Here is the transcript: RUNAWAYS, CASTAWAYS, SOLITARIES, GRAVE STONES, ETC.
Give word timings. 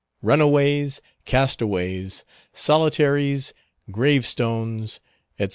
RUNAWAYS, 0.23 0.99
CASTAWAYS, 1.25 2.25
SOLITARIES, 2.53 3.53
GRAVE 3.91 4.25
STONES, 4.25 4.99
ETC. 5.37 5.49